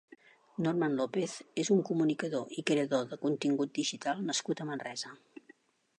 Norman 0.67 0.95
López 0.99 1.35
és 1.65 1.69
un 1.75 1.83
comunicador 1.91 2.57
i 2.61 2.65
creador 2.71 3.07
de 3.13 3.21
contingut 3.27 3.77
digital 3.81 4.25
nascut 4.31 4.65
a 4.65 4.69
Manresa. 4.71 5.17